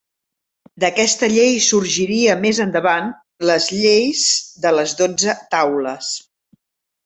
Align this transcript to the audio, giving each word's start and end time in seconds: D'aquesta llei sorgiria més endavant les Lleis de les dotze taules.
D'aquesta 0.83 1.29
llei 1.33 1.57
sorgiria 1.65 2.37
més 2.47 2.63
endavant 2.67 3.13
les 3.51 3.69
Lleis 3.77 4.27
de 4.67 4.75
les 4.81 4.99
dotze 5.05 5.41
taules. 5.57 6.13